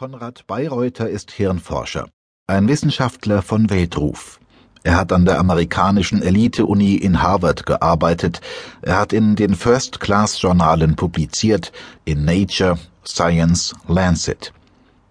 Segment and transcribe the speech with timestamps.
[0.00, 2.08] Konrad Bayreuther ist Hirnforscher,
[2.46, 4.40] ein Wissenschaftler von Weltruf.
[4.82, 8.40] Er hat an der amerikanischen Elite-Uni in Harvard gearbeitet.
[8.80, 11.70] Er hat in den First-Class-Journalen publiziert,
[12.06, 14.54] in Nature, Science, Lancet.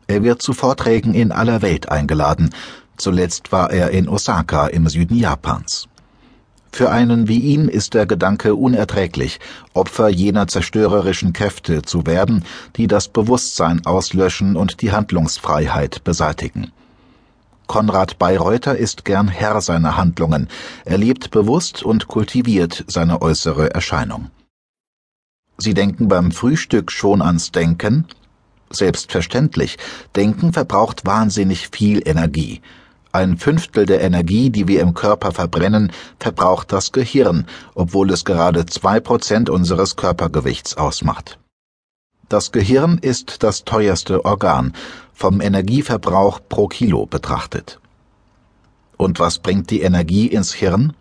[0.07, 2.49] Er wird zu Vorträgen in aller Welt eingeladen.
[2.97, 5.88] Zuletzt war er in Osaka im Süden Japans.
[6.71, 9.39] Für einen wie ihn ist der Gedanke unerträglich,
[9.73, 12.45] Opfer jener zerstörerischen Kräfte zu werden,
[12.75, 16.71] die das Bewusstsein auslöschen und die Handlungsfreiheit beseitigen.
[17.67, 20.47] Konrad Bayreuther ist gern Herr seiner Handlungen,
[20.85, 24.31] er lebt bewusst und kultiviert seine äußere Erscheinung.
[25.57, 28.05] Sie denken beim Frühstück schon ans Denken?
[28.71, 29.77] Selbstverständlich,
[30.15, 32.61] Denken verbraucht wahnsinnig viel Energie.
[33.11, 38.67] Ein Fünftel der Energie, die wir im Körper verbrennen, verbraucht das Gehirn, obwohl es gerade
[38.67, 41.39] zwei Prozent unseres Körpergewichts ausmacht.
[42.29, 44.73] Das Gehirn ist das teuerste Organ,
[45.11, 47.79] vom Energieverbrauch pro Kilo betrachtet.
[48.97, 50.93] Und was bringt die Energie ins Hirn?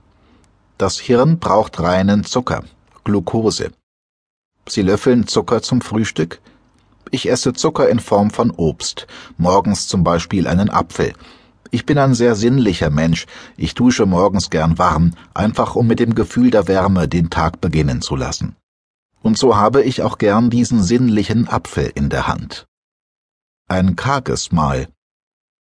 [0.79, 2.65] Das Hirn braucht reinen Zucker,
[3.05, 3.73] Glucose.
[4.67, 6.41] Sie löffeln Zucker zum Frühstück?
[7.11, 11.13] Ich esse Zucker in Form von Obst, morgens zum Beispiel einen Apfel,
[11.71, 13.27] ich bin ein sehr sinnlicher Mensch.
[13.57, 18.03] Ich dusche morgens gern warm, einfach um mit dem Gefühl der Wärme den Tag beginnen
[18.03, 18.57] zu lassen.
[19.23, 22.67] Und so habe ich auch gern diesen sinnlichen Apfel in der Hand.
[23.69, 24.89] Ein karges Mahl.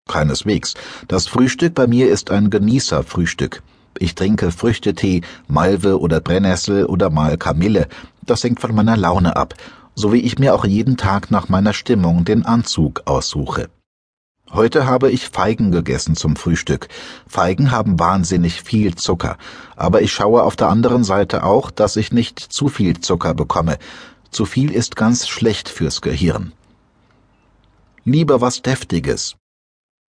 [0.08, 0.74] Keineswegs.
[1.06, 3.62] Das Frühstück bei mir ist ein Genießerfrühstück.
[3.98, 7.88] Ich trinke Früchtetee, Malve oder Brennnessel oder mal Kamille.
[8.24, 9.54] Das hängt von meiner Laune ab,
[9.94, 13.68] so wie ich mir auch jeden Tag nach meiner Stimmung den Anzug aussuche.
[14.50, 16.88] Heute habe ich Feigen gegessen zum Frühstück.
[17.26, 19.36] Feigen haben wahnsinnig viel Zucker,
[19.76, 23.78] aber ich schaue auf der anderen Seite auch, dass ich nicht zu viel Zucker bekomme.
[24.30, 26.52] Zu viel ist ganz schlecht fürs Gehirn.
[28.04, 29.36] Lieber was Deftiges.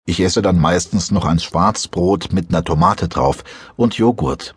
[0.05, 3.43] Ich esse dann meistens noch ein Schwarzbrot mit ner Tomate drauf
[3.75, 4.55] und Joghurt.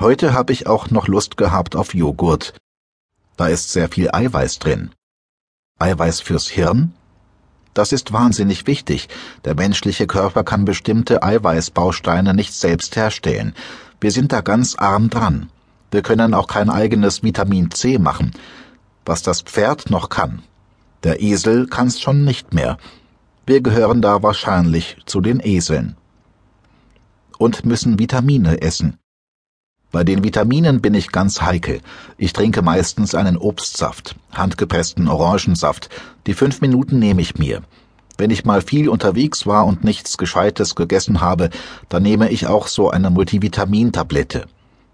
[0.00, 2.54] Heute habe ich auch noch Lust gehabt auf Joghurt.
[3.36, 4.90] Da ist sehr viel Eiweiß drin.
[5.78, 6.92] Eiweiß fürs Hirn?
[7.74, 9.08] Das ist wahnsinnig wichtig.
[9.44, 13.54] Der menschliche Körper kann bestimmte Eiweißbausteine nicht selbst herstellen.
[14.00, 15.48] Wir sind da ganz arm dran.
[15.90, 18.32] Wir können auch kein eigenes Vitamin C machen.
[19.04, 20.42] Was das Pferd noch kann.
[21.02, 22.78] Der Esel kann's schon nicht mehr.
[23.46, 25.96] Wir gehören da wahrscheinlich zu den Eseln.
[27.38, 28.98] Und müssen Vitamine essen.
[29.92, 31.82] Bei den Vitaminen bin ich ganz heikel.
[32.16, 35.90] Ich trinke meistens einen Obstsaft, handgepressten Orangensaft.
[36.26, 37.60] Die fünf Minuten nehme ich mir.
[38.16, 41.50] Wenn ich mal viel unterwegs war und nichts Gescheites gegessen habe,
[41.90, 44.46] dann nehme ich auch so eine Multivitamintablette.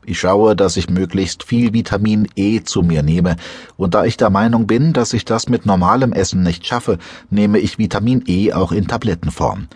[0.05, 3.37] Ich schaue, dass ich möglichst viel Vitamin E zu mir nehme,
[3.77, 6.99] und da ich der Meinung bin, dass ich das mit normalem Essen nicht schaffe,
[7.31, 9.69] nehme ich Vitamin E auch in Tablettenform.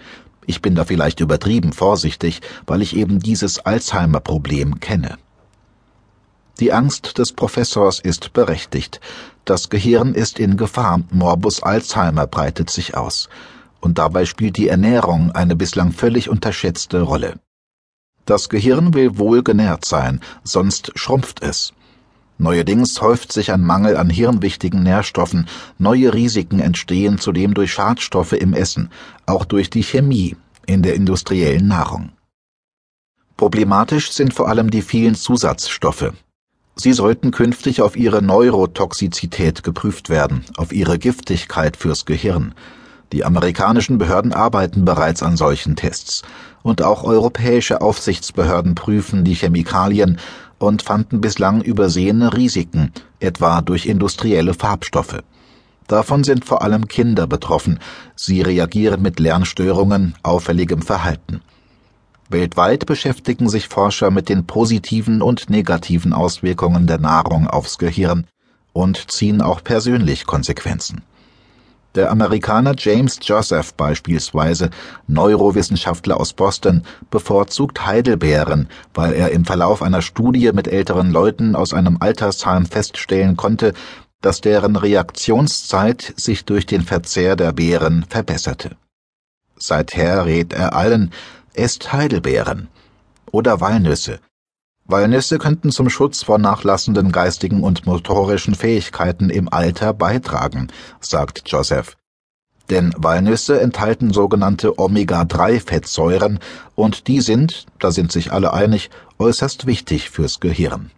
[0.47, 5.19] Ich bin da vielleicht übertrieben vorsichtig, weil ich eben dieses Alzheimer-Problem kenne.
[6.60, 9.00] Die Angst des Professors ist berechtigt.
[9.44, 13.28] Das Gehirn ist in Gefahr, Morbus Alzheimer breitet sich aus.
[13.80, 17.41] Und dabei spielt die Ernährung eine bislang völlig unterschätzte Rolle.
[18.26, 21.72] Das Gehirn will wohl genährt sein, sonst schrumpft es.
[22.38, 25.47] Neuerdings häuft sich ein Mangel an hirnwichtigen Nährstoffen,
[25.78, 28.91] neue Risiken entstehen zudem durch Schadstoffe im Essen,
[29.26, 32.12] auch durch die Chemie in der industriellen Nahrung.
[33.37, 36.12] Problematisch sind vor allem die vielen Zusatzstoffe.
[36.75, 42.54] Sie sollten künftig auf ihre Neurotoxizität geprüft werden, auf ihre Giftigkeit fürs Gehirn.
[43.12, 46.22] Die amerikanischen Behörden arbeiten bereits an solchen Tests,
[46.62, 50.19] und auch europäische Aufsichtsbehörden prüfen die Chemikalien
[50.62, 55.22] und fanden bislang übersehene Risiken, etwa durch industrielle Farbstoffe.
[55.88, 57.78] Davon sind vor allem Kinder betroffen.
[58.16, 61.40] Sie reagieren mit Lernstörungen, auffälligem Verhalten.
[62.28, 68.26] Weltweit beschäftigen sich Forscher mit den positiven und negativen Auswirkungen der Nahrung aufs Gehirn
[68.72, 71.02] und ziehen auch persönlich Konsequenzen.
[71.94, 74.71] Der Amerikaner James Joseph beispielsweise,
[75.09, 81.74] Neurowissenschaftler aus Boston, bevorzugt Heidelbeeren, weil er im Verlauf einer Studie mit älteren Leuten aus
[81.74, 83.74] einem Altersheim feststellen konnte,
[84.22, 88.77] dass deren Reaktionszeit sich durch den Verzehr der Beeren verbesserte.
[89.56, 91.12] Seither rät er allen,
[91.53, 92.68] esst Heidelbeeren
[93.30, 94.18] oder Walnüsse.
[94.84, 100.68] Walnüsse könnten zum Schutz vor nachlassenden geistigen und motorischen Fähigkeiten im Alter beitragen,
[101.00, 101.96] sagt Joseph.
[102.68, 106.38] Denn Walnüsse enthalten sogenannte Omega-3-Fettsäuren
[106.74, 110.90] und die sind, da sind sich alle einig, äußerst wichtig fürs Gehirn.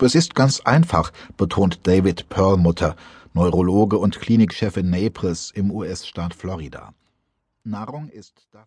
[0.00, 2.96] Es ist ganz einfach, betont David Perlmutter.
[3.34, 6.92] Neurologe und Klinikchef in Naples im US-Staat Florida.
[7.64, 8.46] Nahrung ist